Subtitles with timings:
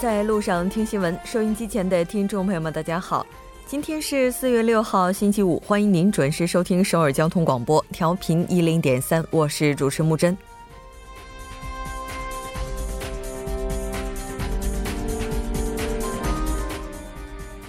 [0.00, 1.18] 在路上听新闻。
[1.24, 3.26] 收音机前的听众朋友们，大家好，
[3.66, 10.36] 今天是四月六号，星期五，欢迎您准时收听首尔交通广播，调频一零点三，我是主持木真。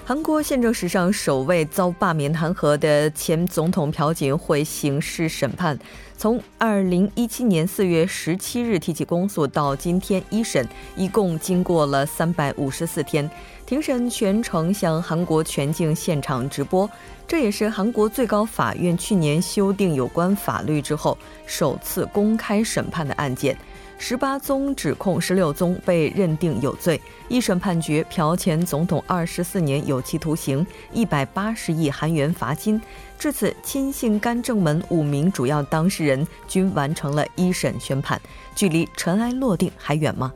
[0.06, 5.78] 韩国宪政史上首位遭罢免弹劾的前总统朴槿惠刑事审判，
[6.18, 13.30] 从二零一七年四月十七日提起公诉到今天一审，一共经过了三百五十四天。
[13.68, 16.90] 庭审全程向韩国全境现场直播，
[17.28, 23.56] 这也是韩国最高法院去年修订有关法律之后首次公开审判的案件。
[24.00, 27.00] 十八宗指控，十六宗被认定有罪。
[27.28, 32.80] 一审判决朴前总统二十四年有期徒刑，一百八十亿韩元罚金。
[33.20, 38.22] 至此，亲信干政门五名主要当事人均完成了一审宣判。
[38.56, 40.32] 距离尘埃落定还远吗？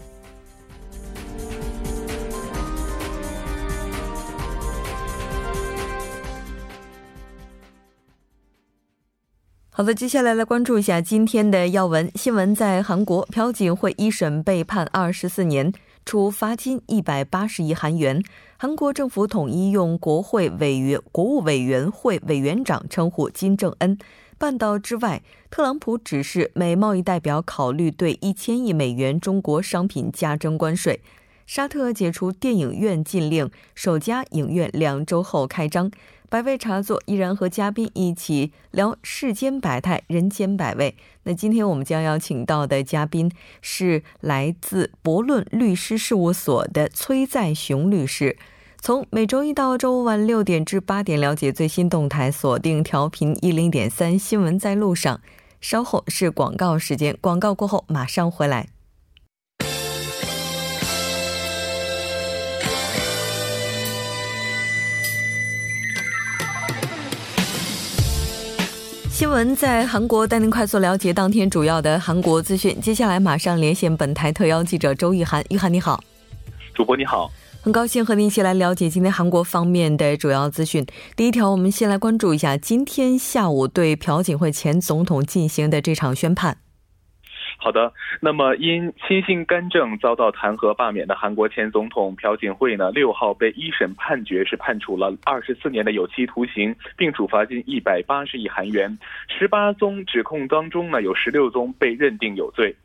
[9.73, 12.53] 好的，接下来来关注一下今天的要闻新闻。
[12.53, 15.71] 在韩国，朴槿惠一审被判二十四年，
[16.05, 18.21] 处罚金一百八十亿韩元。
[18.61, 23.97] 韩国政府统一用国会委员、国务委员会委员长称呼金正恩。
[24.37, 31.01] 半岛之外，特朗普指示美贸易代表考虑对一千亿美元中国商品加征关税。
[31.47, 35.89] 沙特解除电影院禁令，首家影院两周后开张。
[36.29, 40.95] 百味茶座依然和嘉宾一起聊世间百态、人间百味。
[41.23, 43.29] 那今天我们将要请到的嘉宾
[43.61, 48.37] 是来自博论律师事务所的崔在雄律师。
[48.83, 55.21] 从每周一到周五晚六点至八点，了解最新动态，锁定调频一零点三新闻在路上。
[55.59, 58.69] 稍后是广告时间，广告过后马上回来。
[69.11, 72.81] 新闻在韩国带您快速了解当天主要的韩国资讯。
[72.81, 76.03] 接下来马上连线本台特邀记者周玉涵，玉涵你好，
[76.73, 77.31] 主播你好，
[77.63, 80.83] 很高兴和您一起来了解今天韩国方面的主要资讯。
[81.15, 86.57] 第一条，我们先来关注一下今天下午对朴槿惠前总统进行的这场宣判。
[87.59, 98.97] 好的，那么因亲信干政遭到弹劾罢免的韩国前总统朴槿惠呢，六号被一审判决是判处了二十四年的有期徒刑，并处罚金一百八十亿韩元。
[99.27, 102.75] 十八宗指控当中呢，有十六宗被认定有罪。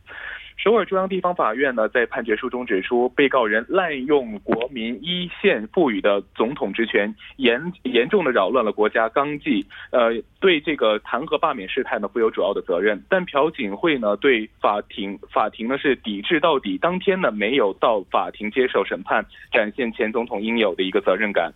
[0.57, 13.01] 首尔中央地方法院呢，在判决书中指出，被告人滥用国民一线赋予的总统职权，严严重的扰乱了国家纲纪，呃，对这个弹劾罢免事态呢负有主要的责任。
[13.11, 21.53] 但朴槿惠呢，对法庭法庭呢是抵制到底，当天呢没有到法庭接受审判，展现前总统应有的一个责任感。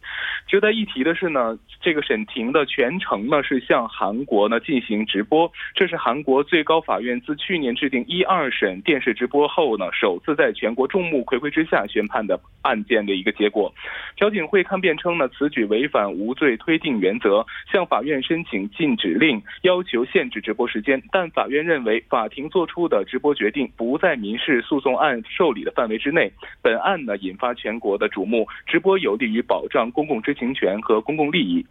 [0.46, 8.78] 值得一提的是呢，这个审庭的全程呢是向韩国呢进行直播，这是韩国最高法院自去年制定一二审。
[8.90, 13.72] 电视直播后呢，首次在全国众目睽睽之下宣判的案件的一个结果。
[14.16, 21.00] 朴槿惠抗辩称呢，此举违反无罪推定原则，向法院申请禁止令，要求限制直播时间。
[21.12, 26.32] 但法院认为，法庭作出的直播决定不在民事诉讼案受理的范围之内。
[26.60, 31.64] 本案呢，引发全国的瞩目，直播有利于保障公共知情权和公共利益。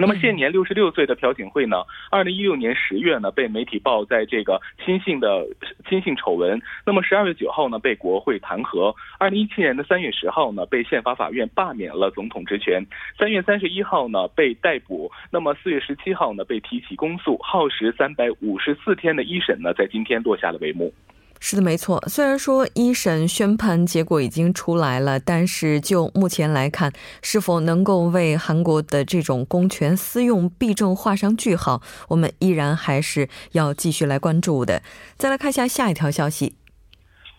[0.00, 1.78] 那么现年六十六岁的朴槿惠呢？
[2.08, 5.44] 二零一六年十月呢，被媒体报在这个亲信的
[5.88, 6.62] 亲信丑闻。
[6.86, 8.94] 那么十二月九号呢，被国会弹劾。
[9.18, 12.80] 二零一七年的三月十号呢，被宪法法院罢免了总统职权。
[13.18, 15.10] 三月三十一号呢，被逮捕。
[15.32, 20.94] 那么四月十七号呢，被提起公诉，耗时三百五十四天的一审呢，在今天落下了帷幕。
[21.40, 22.02] 是的，没错。
[22.08, 26.92] 虽然说一审宣判结果已经出来了，但是就目前来看，
[27.22, 34.82] 是否能够为韩国的这种公权私用弊政画上句号，我们依然还是要继续来关注的。
[35.16, 36.54] 再来看一下下一条消息。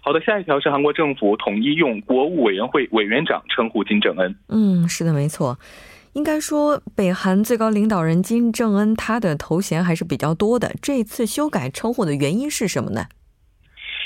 [0.02, 4.36] 好的，下一条是韩国政府统一用国务委员会委员长称呼金正恩。
[4.48, 5.60] 嗯，是的，没错。
[6.14, 10.74] 应该说，北韩最高领导人金正恩他的头衔还是比较多的。
[10.82, 13.06] 这次修改称呼的原因是什么呢？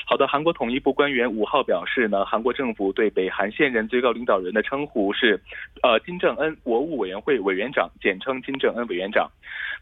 [0.06, 5.42] 好的，韩国统一部官员五号表示呢，韩国政府对北韩现任最高领导人的称呼是，
[5.82, 9.32] 呃，金正恩国务委员会委员长，简称金正恩委员长。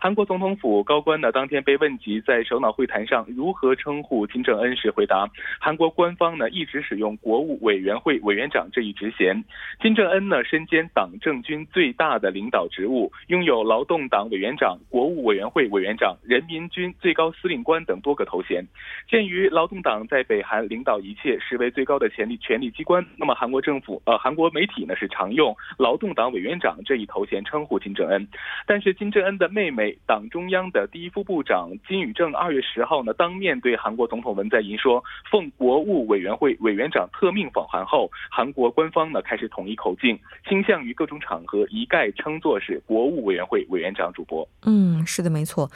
[0.04, 9.44] 韩国总统府高官呢当天被问及在首脑会谈上如何称呼金正恩时，回答韩国官方呢一直使用国务委员会委员长这一职衔。
[9.80, 18.66] 金正恩呢身兼党政军最大的领导职务，拥有劳动党委员长、国务委员会委员长、人民军最高司令官等多个头衔。
[19.08, 28.28] 鉴于劳动党在北韩领导一切，视为最高的权力权力机关，那么韩国政府呃韩国媒体呢是常用劳动党委员长这一头衔称呼金正恩。
[28.66, 44.02] 但是金正恩的妹妹党中央的第一副部长金宇正二月十号呢当面对韩国总统文在寅说，奉国务委员会委员长特命访韩后，韩国官方呢开始统一口径，倾向于各种场合一概称作是国务委员会委员长。
[44.14, 45.72] 主播，嗯，是的，没错。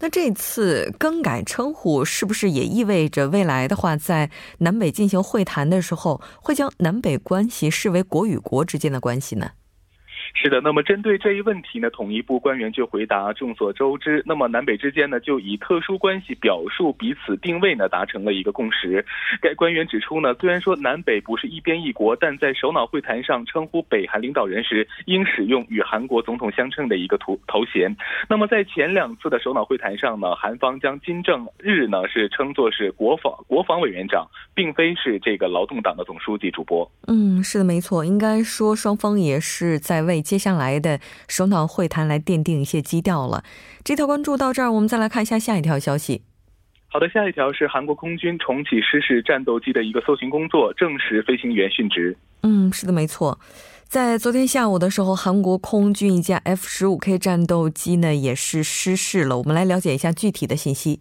[0.00, 9.52] 那这次更改称呼是不是也意味着未来的话，在南北进行会谈的时候，会将南北关系视为国与国之间的关系呢？
[10.34, 19.04] 是的，那么针对这一问题呢，统一部官员就回答：众所周知，那么南北之间呢，就以特殊关系表述彼此定位呢，达成了一个共识。
[19.40, 27.96] 该官员指出呢，虽然说南北不是一边一国，但在首脑会谈上称呼北韩领导人时，应使用与韩国总统相称的一个头头衔。
[28.28, 36.50] 那么在前两次的首脑会谈上呢，韩方将金正日呢是称作是国防国防委员长，并非是这个劳动党的总书记。
[36.50, 40.17] 主播，嗯，是的，没错，应该说双方也是在为。
[40.20, 43.44] 接下来的首脑会谈来奠定一些基调了。
[43.82, 46.22] 这条关注到这儿，我们再来看一下下一条消息。
[46.90, 52.16] 好的，下一条是韩国空军重启失事战斗机的一个搜寻工作，证实飞行员殉职。
[52.42, 53.38] 嗯，是的，没错。
[53.86, 59.38] 在昨天下午的时候，韩国空军一架 F 十五 K 战斗机呢也是失事了。
[59.38, 61.00] 我们来了解一下具体的信息。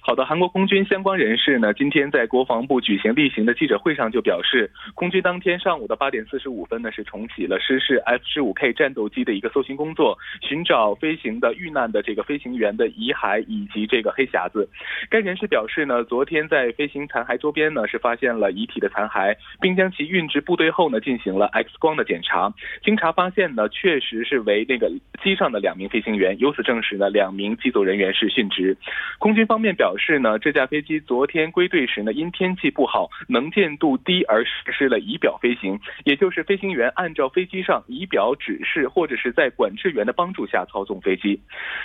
[0.00, 14.66] 好的，韩国空军相关人士呢，今天在国防部举行例行的记者会上就表示，空军当天上午的八点四十五分呢，是重启了失事 F 十五 K 战斗机的一个搜寻工作，寻找飞行的遇难的这个飞行员的遗骸以及这个黑匣子。
[15.10, 22.50] 该人士表示呢，昨天在飞行残骸周边呢，是发现了遗体的残骸，并将其运至部队后呢，进行了 X 光的检查。
[22.82, 24.90] 经查发现呢，确实是为那个
[25.22, 28.74] 机上的两名飞行员，由此证实呢，两名机组人员是殉职。
[29.18, 29.87] 空军方面表。
[29.88, 41.40] 表示呢，这架飞机昨天归队时呢，因天气不好，能见度低而实施了仪表飞行，也就是飞行员按照飞机上仪表指示，或者是在管制员的帮助下操纵飞机。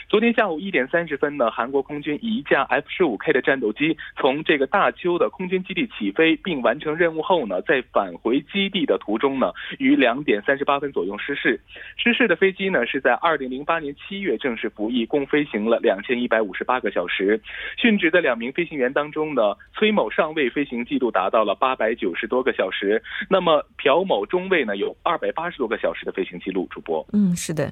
[0.09, 11.57] 昨天下午一点三十分呢，韩国空军一架 F 十五 K 的战斗机从这个大邱的空军基地起飞，并完成任务后呢，在返回基地的途中呢，于两点三十八分左右失事。
[11.95, 17.39] 失事的飞机呢，是在二零零八年七月正式服役，共飞行了两千一百五十八个小时。
[17.77, 19.41] 训殉职的两名飞行员当中呢，
[19.73, 26.67] 崔某上尉飞行记录达到了八百九十多个小时，那么朴某中尉呢有二百八十多个小时的飞行记录。
[26.71, 27.71] 主播，嗯，是的。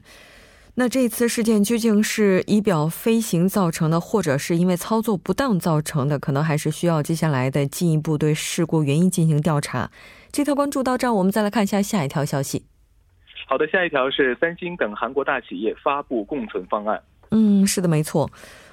[0.76, 6.20] 那这次事件究竟是仪表飞行造成的，或者是因为操作不当造成的？
[6.20, 9.90] 可能还是需要接下来的进一步对事故原因进行调查。
[10.32, 12.66] 这条关注到这儿，我们再来看一下下一条消息。
[13.48, 17.02] 好的，下一条是三星等韩国大企业发布共存方案。
[17.32, 18.30] 嗯，是的，没错。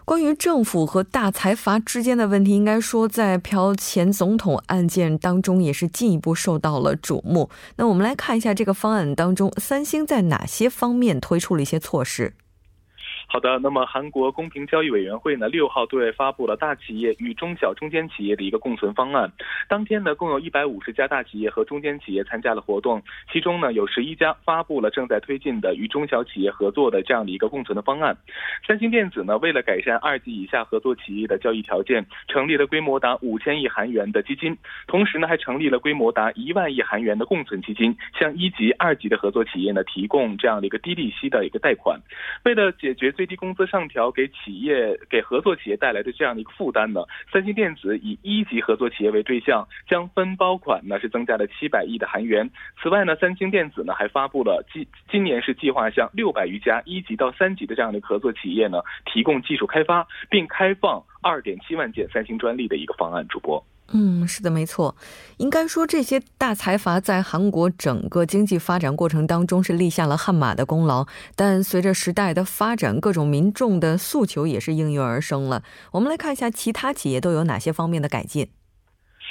[0.08, 7.50] 关于政府和大财阀之间的问题，应该说在朴前总统案件当中也是进一步受到了瞩目。
[7.76, 12.32] 那我们来看一下这个方案当中，三星在哪些方面推出了一些措施。
[13.30, 19.30] 好的，那么韩国公平交易委员会呢，六号对外发布了大企业与中小中间企业的一个共存方案。
[19.68, 28.16] 当天呢，共有一百五十家大企业和中间企业参加了活动，其中呢，有十一家发布了正在推进的与中小企业合作的这样的一个共存的方案。
[28.66, 34.56] 三星电子呢，为了改善二级以下合作企业的交易条件，成立了规模达五千亿韩元的基金，
[34.86, 42.00] 同时呢，还成立了规模达一万亿韩元的共存基金，向一级、二级的合作企业呢，提供这样的一个低利息的一个贷款。
[42.46, 47.00] 为了解决最低工资上调给企业、给合作企业带来的这样的一个负担呢，
[47.32, 52.48] 三星电子以一级合作企业为对象，将分包款呢是增加了七百亿的韩元。
[52.80, 58.82] 此外呢，三星电子呢还发布了今今年是计划向六百余家一级到三级的这样的合作企业呢
[59.12, 63.26] 提供技术开发，并开放二点七万件三星专利的一个方案。
[63.26, 63.60] 主播。
[63.92, 64.94] 嗯，是的，没错。
[65.38, 71.06] 应该说，这些大财阀在韩国整个经济发展过程当中是立下了汗马的功劳。
[71.34, 75.62] 但随着时代的发展，各种民众的诉求也是应运而生了。
[75.92, 78.48] 我们来看一下其他企业都有哪些方面的改进。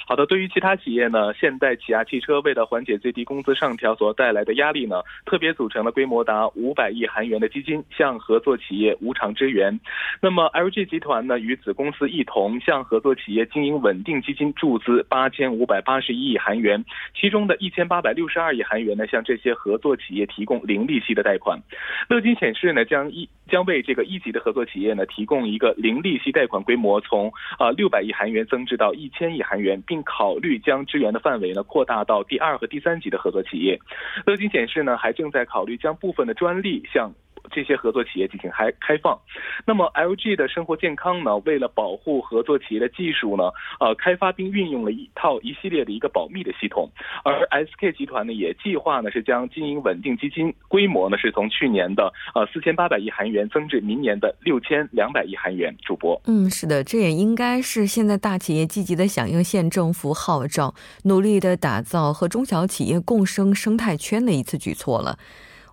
[0.10, 9.78] 好的，对于其他企业呢，现代起亚汽车为了缓解最低工资上调所带来的压力呢，特别组成了规模达五百亿韩元的基金，向合作企业无偿支援。
[10.22, 21.60] 那么 LG 集团呢，与子公司一同向合作企业经营稳定基金注资八千五百八十一亿韩元，其中的一千八百六十二亿韩元呢，向这些合作企业提供零利息的贷款。
[22.08, 33.80] 乐金显示呢，将一将为这个一级的合作企业呢，提供一个零利息贷款规模从啊六百亿韩元增至到一千亿韩元，并考虑将支援的范围呢扩大到第二和第三级的合作企业。
[34.26, 37.12] 乐金显示呢，还正在考虑将部分的专利向。
[37.52, 39.18] 这些合作企业进行开开放，
[39.66, 41.38] 那么 LG 的生活健康呢？
[41.46, 43.46] 为了保护合作企业的技术呢，
[43.80, 46.90] 呃，开发并运用了一套一系列的一个保密的系统。
[47.24, 55.76] 而 SK 集团呢，也计划呢是将经营稳定基金规模呢是从去年的呃四千八百亿韩元增至明年的六千两百亿韩元。
[55.86, 60.74] 主播，嗯，是的，这也应该是现在大企业积极的响应县政府号召，
[61.04, 65.18] 努力的打造和中小企业共生生态圈的一次举措了。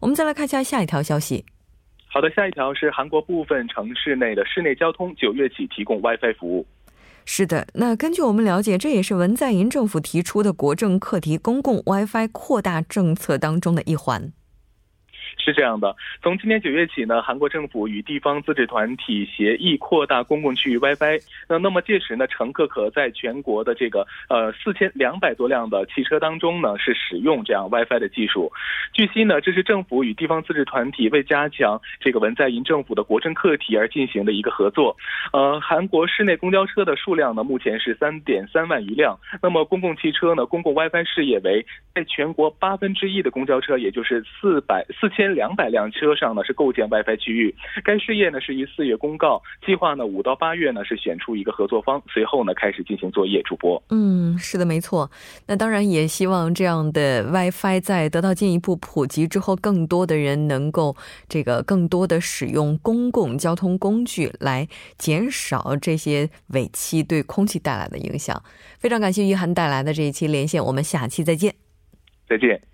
[0.00, 1.44] 我们再来看一下下一条消息。
[2.14, 6.64] 好的，下一条是韩国部分城市内的室内交通九月起提供 WiFi 服务。
[7.24, 14.32] 是的，那根据我们了解，这也是文在寅政府提出的国政课题——公共 WiFi 扩大政策当中的一环。
[15.44, 21.20] 是这样的，从今年九月起呢，韩国政府与地方自治团体协议扩大公共区域 WiFi。
[21.46, 28.50] 那那么届时呢，乘客可在全国的这个呃四千两百多辆的汽车当中呢，是使用这样 WiFi 的技术。
[28.94, 34.96] 据悉呢，这是政府与地方自治团体为加强这个文在寅政府的国政课题而进行的一个合作。
[35.34, 39.18] 呃，韩国市内公交车的数量呢，目前是三点三万余辆。
[39.42, 45.33] 那么公共汽车呢，公共 WiFi 事业为在全国八分之一的公交车，也就是四百四千。
[45.34, 53.34] 两百辆车上呢是构建 WiFi 区域，该事业呢是于四月公告，计划呢五到八月呢是选出一个合作方，随后呢开始进行作业。
[53.44, 55.10] 主播，嗯，是的，没错。
[55.46, 60.96] 那当然也希望这样的 WiFi 在得到进一步普及之后，更多的人能够
[61.28, 68.40] 这个更多的使用公共交通工具来减少这些尾气对空气带来的影响。
[68.78, 71.54] 非常感谢于涵带来的这一期连线，我们下期再见。
[72.28, 72.73] 再见。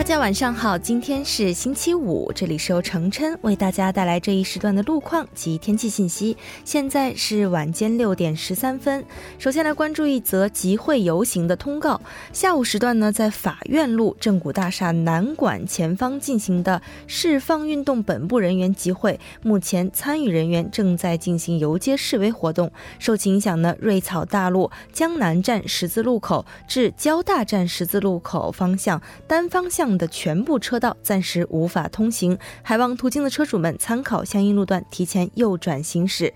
[0.00, 6.34] 大家晚上好，今天是星期五，这里是由程琛为大家带来这一时段的路况及天气信息。
[6.64, 9.04] 现在是晚间六点十三分，
[9.38, 12.00] 首先来关注一则集会游行的通告。
[12.32, 22.72] 下午时段呢，在法院路正骨大厦南馆前方进行的释放运动本部人员集会，目前参与人员正在进行游街示威活动。
[22.98, 29.89] 受其影响呢，瑞草大路江南站十字路口至交大站十字路口方向单方向。
[29.98, 36.32] 的全部车道暂时无法通行，还望途经的车主们参考相应路段提前右转行驶。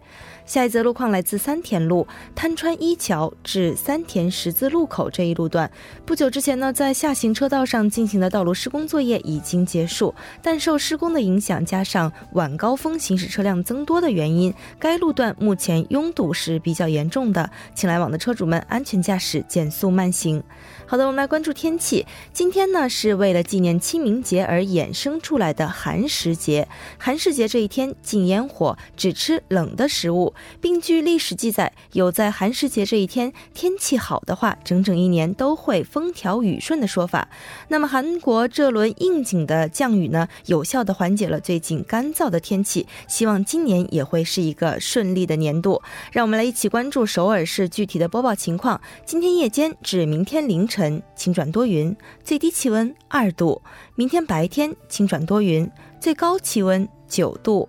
[0.46, 5.70] 下一则路况来自三田路滩川一桥至三田十字路口这一路段。
[6.04, 20.42] 不久之前呢，在下行车道上进行的道路施工作业已经结束，但受施工的影响，加上晚高峰行驶车辆增多的原因，该路段目前拥堵是比较严重的，请来往的车主们安全驾驶，减速慢行。
[20.84, 22.06] 好的，我们来关注天气。
[22.34, 26.68] 今天呢，是为了纪念清明节而衍生出来的寒食节。
[26.98, 30.33] 寒食节这一天禁烟火，只吃冷的食物。
[30.60, 37.28] 并据历史记载，有在寒食节这一天天气好的话，整整一年都会风调雨顺的说法。
[37.68, 45.80] 那么韩国这轮应景的降雨呢，有效的缓解了最近干燥的天气，希望今年也会是一个顺利的年度。
[46.12, 48.80] 让我们来一起关注首尔市具体的播报情况。
[49.04, 53.60] 今天夜间至明天凌晨晴转多云，最低气温二度；
[53.94, 57.68] 明天白天晴转多云，最高气温九度。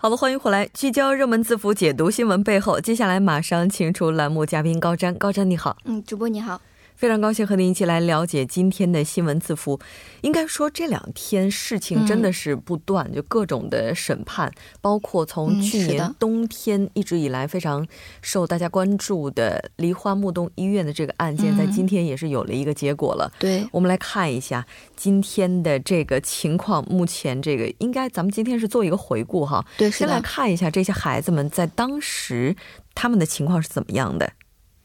[0.00, 2.78] 好的，欢迎回来，聚焦热门字符，解读新闻背后。
[2.80, 6.60] 接下来马上请出栏目嘉宾高瞻，高瞻你好，嗯，主播你好。
[6.98, 9.78] 非常高兴和您一起来了解今天的新闻字符。
[10.22, 17.86] 应该说这两天事情真的是不断，就各种的审判，包括从去年冬天一直以来非常
[18.20, 23.32] 受大家关注的梨花木洞医院的这个案件，在今天也是有了一个结果了。
[23.38, 26.84] 对，我们来看一下今天的这个情况。
[26.90, 29.64] 目前这个应该咱们今天是做一个回顾哈。
[29.76, 32.56] 对，先来看一下这些孩子们在当时
[32.92, 34.32] 他们的情况是怎么样的。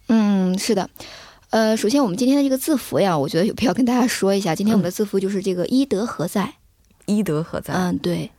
[0.10, 0.88] 嗯，是的。
[1.54, 4.56] 呃，首先我们今天的这个字符呀，我觉得有必要跟大家说一下。
[4.56, 6.52] 今天我们的字符就是这个“医德何在”，
[7.06, 7.76] 医德何在？
[7.76, 8.32] 嗯，对。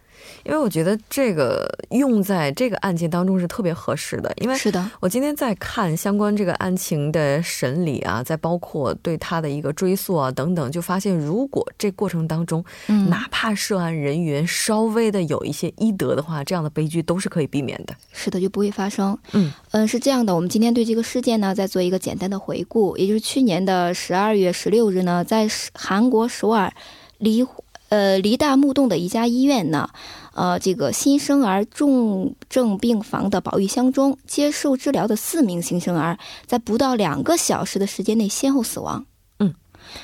[0.45, 12.65] 因为我觉得这个用在这个案件当中是特别合适的，因为是的，我今天在看相关这个案情的审理啊，在包括对他的一个追溯啊等等，就发现如果这过程当中，
[13.09, 17.95] 哪怕涉案人员稍微的有一些医德的话，这样的悲剧都是可以避免的。
[18.13, 19.17] 是的，就不会发生。
[19.33, 19.53] 嗯。
[19.73, 26.73] 嗯，是这样的，我们今天对这个事件呢，再做一个简单的回顾，也就是去年的十二月十六日呢，在韩国首尔
[27.19, 27.45] 梨
[27.95, 29.89] 呃梨大木洞的一家医院呢。
[30.33, 39.07] 呃，这个新生儿重症病房的保育箱中，接受治疗的四名新生儿，在不到两个小时的时间内先后死亡。
[39.39, 39.55] 嗯，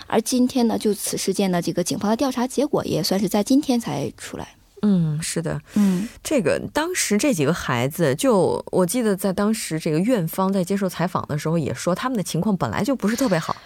[0.06, 4.54] 而今天呢，就此事件呢，这个警方的调查结果也算是在今天才出来。
[4.82, 13.56] 嗯，是的，嗯，这个当时这几个孩子，就我记得在当时这个院方在接受采访的时候也说，他们的情况本来就不是特别好。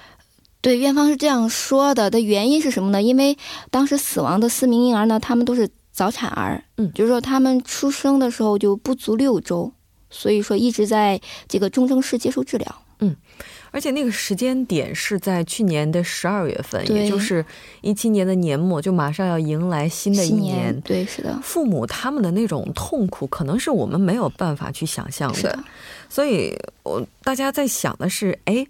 [0.64, 2.10] 对，院方是这样说的。
[2.10, 3.00] 的原因是什么呢？
[3.00, 3.36] 因为
[3.70, 5.68] 当时死亡的四名婴儿呢，他们都是。
[5.96, 9.70] 早产儿，嗯，就是说他们出生的时候就不足六周，
[10.10, 13.14] 所以说一直在这个重症室接受治疗，嗯，
[13.70, 17.46] 而且那个时间点是在去年的十二月份，也就是
[17.80, 25.56] 一七年的年末，就马上要迎来新的一年，对，是的，父母他们的那种痛苦，可能是我们没有办法去想象的，
[26.08, 28.66] 所以我大家在想的是，哎，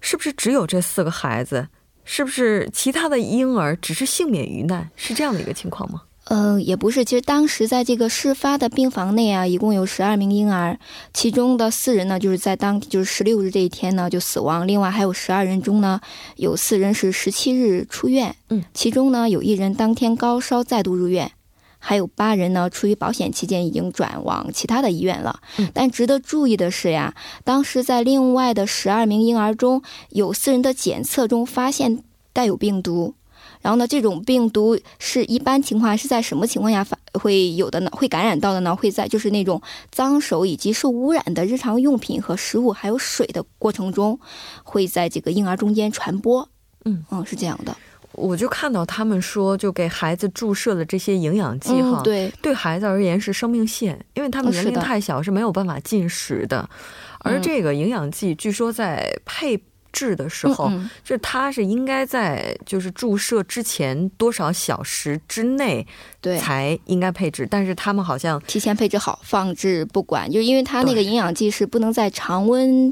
[0.00, 1.68] 是不是只有这四个孩子？
[2.04, 4.90] 是不是其他的婴儿只是幸免于难？
[4.96, 6.02] 是这样的一个情况吗？
[6.24, 7.04] 嗯，也不是。
[7.04, 10.78] 其实当时在这个事发的病房内啊，一共有十二名婴儿，
[11.12, 14.66] 其中的四人呢，就是在当就是十六日这一天呢就死亡。
[14.66, 16.00] 另外还有十二人中呢，
[16.36, 21.32] 有四人是十七日出院，嗯，其中呢有一人当天高烧再度入院，
[21.80, 25.40] 还有八人呢出于保险期间已经转往其他的医院了。
[25.74, 33.14] 但值得注意的是呀，当时在另外的十二名婴儿中有四人的检测中发现带有病毒。
[33.62, 37.90] 然后呢，这种病毒是一般情况是在什么情况下发会有的呢？
[37.92, 38.74] 会感染到的呢？
[38.74, 39.60] 会在就是那种
[39.90, 44.18] 脏手以及受污染的日常用品和食物还有水的过程中，
[44.62, 46.48] 会在这个婴儿中间传播。
[46.86, 47.76] 嗯嗯，是这样的。
[48.20, 56.68] 我就看到他们说，就给孩子注射的这些营养剂哈，对，对孩子而言是生命线，因为他们年龄太小是没有办法进食的，
[57.20, 59.60] 而这个营养剂据说在配。
[59.92, 60.70] 制的时候，
[61.02, 65.84] 就是它是应该在就是注射之前多少小时之内，
[66.20, 67.44] 对，才应该配置。
[67.50, 72.88] 但是他们好像提前配置好，放置不管，就因为它那个营养剂是不能在常温。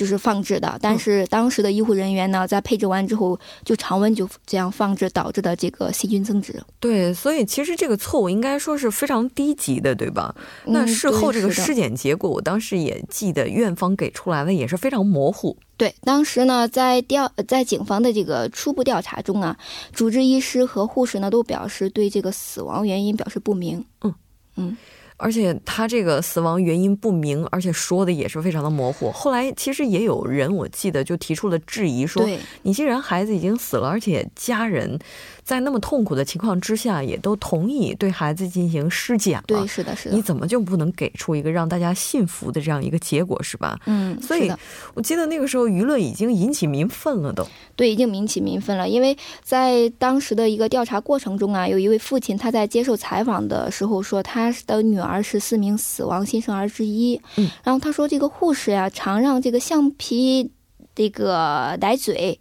[0.00, 6.58] 就是放置的，但是当时的医护人员呢，在配置完之后就常温就这样放置，导致的这个细菌增殖。
[6.78, 10.34] 对，所以其实这个错误应该说是非常低级的，对吧？
[10.64, 15.54] 那事后这个尸检结果，我当时也记得院方给出来的也是非常模糊。
[15.76, 19.54] 对，当时呢，在调在警方的这个初步调查中啊，
[19.92, 23.84] 主治医师和护士呢都表示对这个死亡原因表示不明。
[24.00, 24.14] 嗯
[24.56, 24.76] 嗯。
[25.20, 29.10] 而且他这个死亡原因不明，而且说的也是非常的模糊。
[29.12, 32.28] 后来其实也有人，我记得就提出了质疑，说
[32.62, 34.98] 你既然孩子已经死了，而且家人。
[35.42, 39.44] 在那么痛苦的情况之下，也都同意对孩子进行尸检了。
[39.48, 40.14] 对，是的，是的。
[40.14, 43.76] 你怎么就不能给出一个让大家信服的这样一个结果，是吧？
[43.86, 44.52] 嗯，所以
[44.94, 47.44] 我记得那个时候舆论已经引起民愤了，都。
[47.74, 57.18] 对，已经引起民愤了，因为在当时的一个调查过程中啊，有一位父亲他在接受采访的时候说，他的女儿是四名死亡新生儿之一。
[57.36, 60.52] 嗯，然后他说这个护士呀，常让这个橡皮
[60.94, 62.38] 这个奶嘴。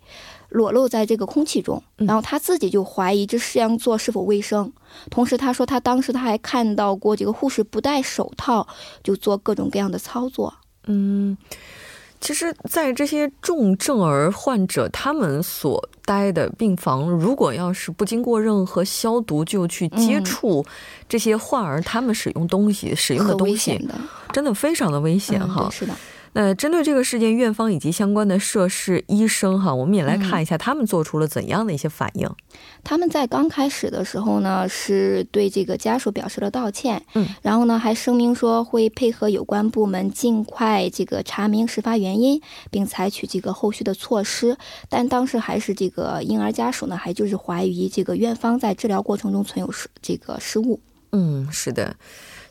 [0.52, 4.74] 裸露在这个空气中，然后他自己就怀疑这这样做是否卫生。
[5.12, 8.68] 同时，他说他当时他还看到过这个护士不戴手套
[9.04, 10.52] 就做各种各样的操作。
[10.88, 11.38] 嗯，
[12.22, 20.66] 其实，在这些重症儿患者他们所待的病房，如果要是不经过任何消毒就去接触
[21.08, 23.88] 这些患儿他们使用东西使用的东西，
[24.34, 25.70] 真的非常的危险哈。
[25.72, 25.94] 是的。
[26.34, 32.30] 那针对这个事件，院方以及相关的涉事医生哈，我们也来看一下他们做出了怎样的一些反应。
[32.84, 44.58] 他们在刚开始的时候呢，是对这个家属表示了道歉，嗯，然后呢还声明说会配合有关部门尽快这个查明事发原因，并采取这个后续的措施。
[44.88, 50.80] 但当时还是这个婴儿家属呢，还就是怀疑这个院方在治疗过程中存有失这个失误。
[51.12, 51.96] 嗯，是的。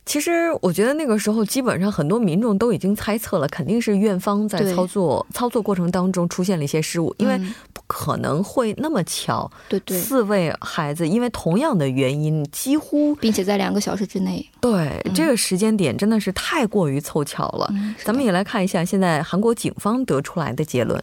[0.08, 7.38] 其实我觉得那个时候，基本上很多民众都已经猜测了，肯定是院方在操作操作过程当中出现了一些失误，因为
[7.74, 9.50] 不可能会那么巧。
[9.68, 17.70] 对对，四位孩子因为同样的原因，几乎并且在两个小时之内，对这个时间点真的是太过于凑巧了。
[18.02, 20.98] 咱们也来看一下现在韩国警方得出来的结论。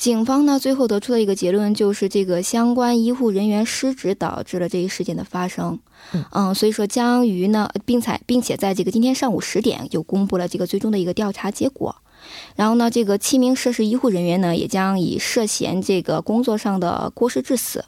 [0.00, 5.78] 警方呢，最后得出的一个结论就是，这个相关医护人员失职导致了这一事件的发生。
[6.32, 11.94] 嗯，所以说将于呢，并且并且在这个今天上午十点就公布了这个最终的一个调查结果。
[12.56, 17.84] 然后呢，这个七名涉事医护人员呢，也将以涉嫌这个工作上的过失致死。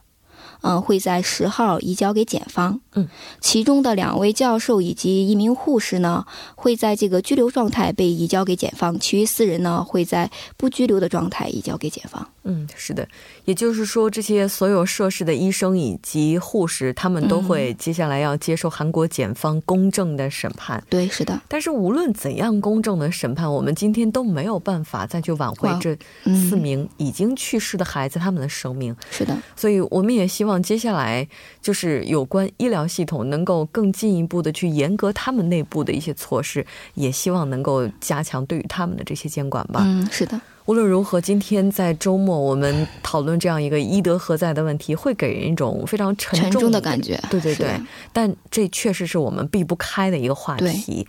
[0.62, 2.80] 嗯，会在十号移交给检方。
[2.94, 3.08] 嗯，
[3.40, 12.28] 其中的两位教授以及一名护士呢，会在这个拘留状态被移交给检方，其余四人呢，会在不拘留的状态移交给检方。
[12.44, 13.06] 嗯，是的，
[13.44, 20.82] 也就是说，这些所有涉事的医生以及护士，他们都会接下来要接受韩国检方公正的审判。
[20.90, 21.40] 对，是的。
[21.46, 28.94] 但是无论怎样公正的审判，我们今天都没有办法再去挽回这四名已经去世的孩子他们的生命。
[29.10, 29.36] 是的。
[29.54, 31.26] 所以我们也希望接下来
[31.60, 39.82] 就是有关医疗系统能够更进一步的去严格他们内部的一些措施，也希望能够加强对于他们的这些监管吧。
[39.84, 40.40] 嗯，是的。
[40.72, 47.22] 无论如何，今天在周末我们讨论这样一个医德何在的问题，会给人一种非常沉重的感觉。
[47.30, 47.78] 对对对，
[48.10, 51.06] 但这确实是我们避不开的一个话题。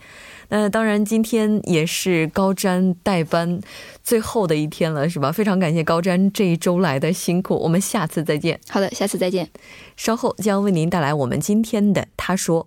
[0.50, 3.58] 那当然，今天也是高瞻代班
[4.02, 5.32] 最后的一天了，是吧？
[5.32, 8.60] 非常感谢高瞻这一周来的辛苦，我们下次再见。
[8.68, 9.48] 好的，下次再见。
[9.96, 12.66] 稍后将为您带来我们今天的他说。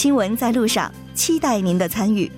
[0.00, 2.32] 新闻在路上，期待您的参与。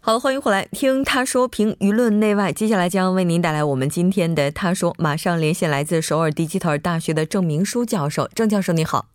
[0.00, 2.52] 好，欢迎回来听他说评舆论内外。
[2.52, 4.94] 接下来将为您带来我们今天的他说。
[4.98, 8.28] 马上连线来自首尔迪吉特尔大学的郑明书教授。
[8.34, 9.06] 郑教授，你好。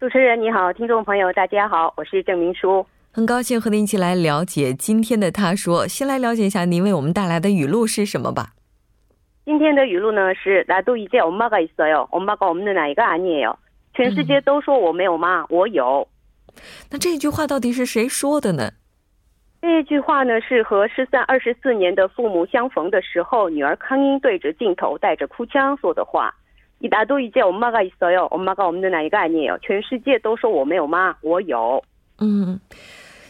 [0.00, 5.86] 主持人你好，听众朋友大家好，我是郑明书，很高兴和您一起来了解今天的他说。
[5.86, 8.54] 先来了解一下您为我们带来的语录是什么吧。
[9.47, 13.57] 今天的语录呢是나도이제엄마가있어요엄마가없는아이가아니에요
[13.93, 16.07] 全世界都说我没有妈，我有。
[16.89, 18.71] 那这句话到底是谁说的呢？
[19.61, 26.33] 这句话呢是和失散二十四年的父母相逢的时候，女儿康英对着镜头带着哭腔说的话。
[26.81, 31.83] 이나도이제엄마가있어요엄마가없는아이가아니에요全世界都说我没有妈，我有。
[32.19, 32.59] 嗯。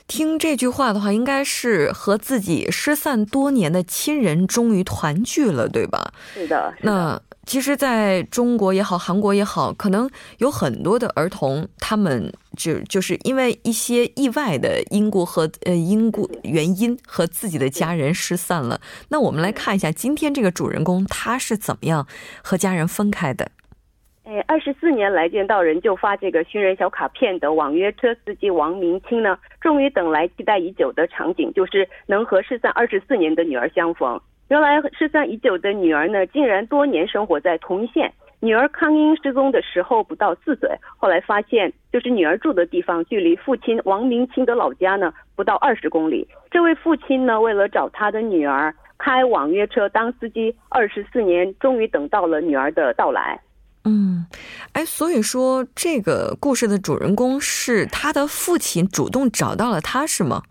[0.08, 6.12] 听这句话的话，应该是和自己失散多年的亲人终于团聚了，对吧？
[6.34, 6.74] 是的。
[6.80, 18.80] 那其实，在中国也好，韩国也好，可能有很多的儿童，他们就就是因为一些意外的因故和呃因故原因和自己的家人失散了。
[19.08, 22.06] 那我们来看一下今天这个主人公他是怎么样
[22.42, 23.50] 和家人分开的。
[24.28, 34.20] 哎，二十四年来见到人就发这个寻人小卡片的网约车司机王明清呢，终于等来期待已久的场景，就是能和失散二十四年的女儿相逢。
[34.48, 38.12] 原来失散已久的女儿呢，竟然多年生活在同一县。
[38.40, 46.28] 女儿康英失踪的时候不到四岁，后来发现就是女儿住的地方距离父亲王明清的老家呢不到二十公里。
[46.50, 53.40] 这位父亲呢，为了找他的女儿，开网约车当司机二十四年，终于等到了女儿的到来。
[53.88, 54.26] 嗯，
[54.74, 60.42] 哎，所以说这个故事的主人公是他的父亲主动找到了他，是吗？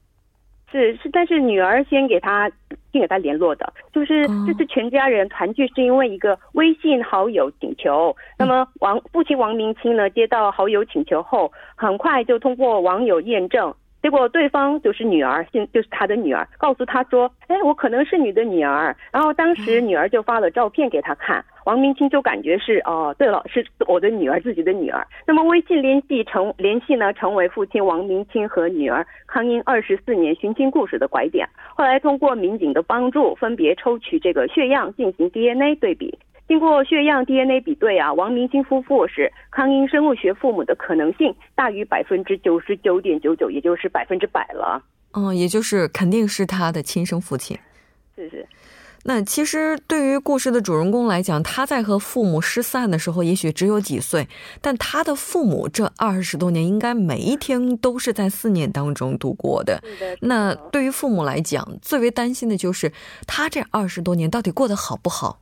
[0.71, 2.49] 是是，但是女儿先给他
[2.91, 8.15] 先给他联络的，就是这次全家人团聚是因为一个微信好友请求。
[8.39, 13.73] 那么王父亲王明清呢，接到好友请求后，很快就通过网友验证。
[14.07, 25.05] 结果对方就是女儿，现就是他的女儿，告诉他说：“哎，我可能是你的女儿。”然后当时女儿就发了照片给他看，王明清就感觉是哦，对了，是我的女儿，自己的女儿。
[25.25, 31.45] 那么微信联系成联系呢，成为父亲王明清和女儿康英二十四年寻亲故事的拐点。
[31.75, 36.17] 后来通过民警的帮助，分别抽取这个血样进行 DNA 对比。
[36.47, 44.81] 经过血样 DNA 比对啊，王明清夫妇是康英生物学父母的可能性大于百分之九十九点九九，也就是百分之百了。
[45.13, 47.57] 嗯，也就是肯定是他的亲生父亲。
[48.15, 48.47] 是是。
[49.03, 54.27] 那其实对于故事的主人公来讲，他在和父母失散的时候，也许只有几岁，
[54.61, 59.81] 但他的父母这二十多年，应该每一天都是在思念当中度过的。
[60.21, 62.91] 那对于父母来讲，最为担心的就是
[63.25, 65.39] 他这二十多年到底过得好不好。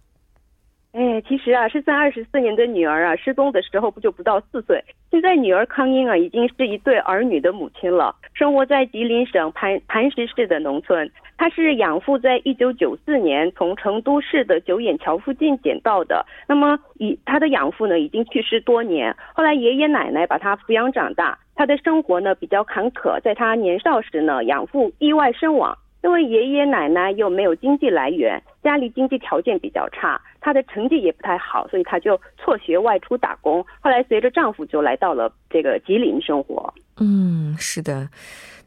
[0.97, 4.81] 哎，其实啊，失散二十四年的女儿啊，失踪的时候不就不到四岁。
[5.11, 11.11] 现在女儿康英啊，已经是一对儿女的母亲了，生活在吉林省磐磐石市的农村。
[11.37, 16.25] 她是养父在一九九四年从成都市的九眼桥附近捡到的。
[16.47, 21.37] 那么，以她的养父呢，已经去世多年，后来爷爷奶奶把她抚养长大。
[21.55, 25.77] 她的生活呢比较坎坷，在她年少时呢，养父意外身亡。
[26.03, 33.63] 因为爷爷奶奶又没有经济来源，家里经济条件比较差，她的成绩也不太好，所以她就辍学外出打工。
[33.79, 36.73] 后来随着丈夫就来到了这个吉林生活。
[36.97, 38.09] 嗯，是的。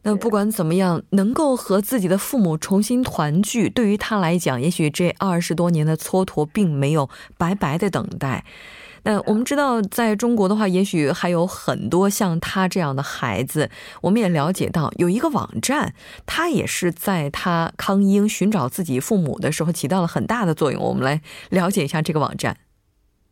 [0.04, 8.44] 那不管怎么样，能够和自己的父母重新团聚，对于她来讲，也许这二十多年的蹉跎并没有白白的等待。
[9.08, 13.70] 嗯我们知道，在中国的话，也许还有很多像他这样的孩子。
[14.02, 15.94] 我们也了解到，有一个网站，
[16.26, 20.82] 他也是在他康英寻找自己父母的时候起到了很大的作用。
[20.82, 22.58] 我们来了解一下这个网站。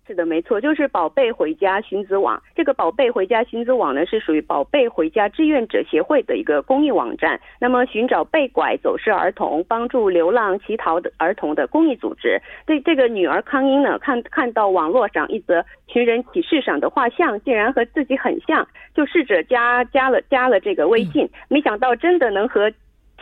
[0.06, 2.40] 是的，没错，就是宝贝回家寻子网。
[2.54, 7.40] 这个宝贝回家寻子网呢，是属于宝贝回家志愿者协会的一个公益网站。
[7.60, 12.40] 那么，寻找被拐走失儿童，帮助流浪乞讨的儿童的公益组织。
[12.64, 18.64] 对这个女儿康英呢，看看到网络上一则寻人启事上的画像，竟然和自己很像，
[18.94, 21.28] 就试着加加了加了这个微信。
[21.48, 22.70] 没想到真的能和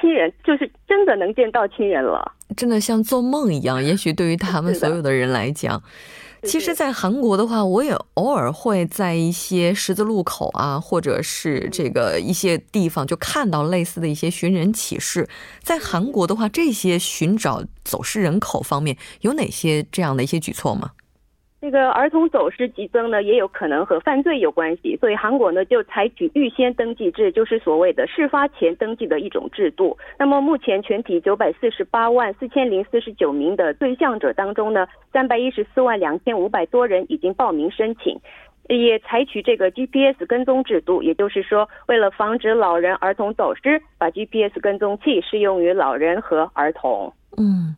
[0.04, 3.80] 亲人，就是真的能见到亲人了，真的像做梦一样。
[3.82, 5.82] 也许对于他们所有的人来讲。
[6.42, 15.26] 其实，在韩国的话，我也偶尔会在一些十字路口啊，或者是这个一些地方，就看到类似的一些寻人启事。
[15.62, 20.90] 在韩国的话，这些寻找走失人口方面有哪些这样的一些举措吗？
[21.64, 29.96] 这个儿童走失激增呢，也有可能和犯罪有关系，所以韩国呢就采取预先登记制，就是所谓的事发前登记的一种制度。
[30.18, 38.14] 那么目前全体九百四十八万四千零四十九名的对象者当中呢，三百一十四万两千五百多人已经报名申请，
[38.68, 47.10] 也采取这个 GPS 跟踪制度，也就是说，为了防止老人儿童走失，把 GPS 跟踪器适用于老人和儿童。
[47.38, 47.74] 嗯。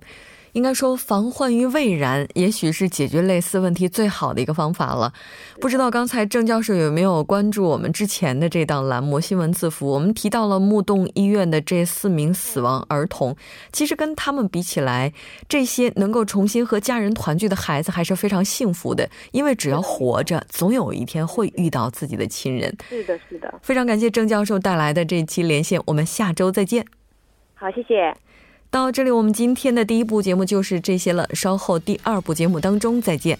[0.57, 5.12] 应该说，防患于未然，也许是解决类似问题最好的一个方法了。
[5.61, 9.87] 不知道刚才郑教授有没有关注我们之前的这档栏目《新闻字符》？
[9.90, 13.37] 我们提到了木洞医院的这四名死亡儿童，
[13.71, 15.12] 其实跟他们比起来，
[15.47, 22.75] 这些能够重新和家人团聚的孩子还是非常幸福的，因为只要活着，总有一天会遇到自己的亲人。
[22.88, 23.53] 是的，是的。
[23.61, 26.83] 非常感谢郑教授带来的这期连线，我们下周再见。
[27.53, 28.16] 好，谢谢。
[28.71, 31.29] 到这里，我们今天的第一部节目就是这些了。
[31.33, 33.39] 稍后第二部节目当中再见。